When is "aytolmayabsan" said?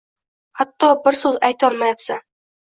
1.51-2.25